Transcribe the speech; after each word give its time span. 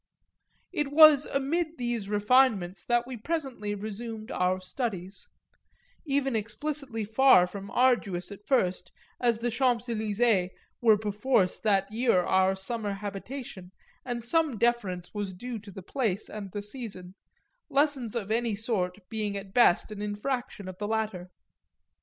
It 0.71 0.91
was 0.91 1.27
amid 1.27 1.77
these 1.77 2.09
refinements 2.09 2.83
that 2.85 3.05
we 3.05 3.17
presently 3.17 3.75
resumed 3.75 4.31
our 4.31 4.59
studies 4.59 5.27
even 6.07 6.35
explicitly 6.35 7.05
far 7.05 7.45
from 7.45 7.69
arduous 7.69 8.31
at 8.31 8.47
first, 8.47 8.91
as 9.19 9.37
the 9.37 9.51
Champs 9.51 9.85
Elysées 9.87 10.49
were 10.81 10.97
perforce 10.97 11.59
that 11.59 11.91
year 11.91 12.21
our 12.23 12.55
summer 12.55 12.93
habitation 12.93 13.71
and 14.03 14.25
some 14.25 14.57
deference 14.57 15.13
was 15.13 15.35
due 15.35 15.59
to 15.59 15.69
the 15.69 15.83
place 15.83 16.29
and 16.31 16.51
the 16.51 16.63
season, 16.63 17.13
lessons 17.69 18.15
of 18.15 18.31
any 18.31 18.55
sort 18.55 19.07
being 19.07 19.37
at 19.37 19.53
best 19.53 19.91
an 19.91 20.01
infraction 20.01 20.67
of 20.67 20.79
the 20.79 20.87
latter. 20.87 21.29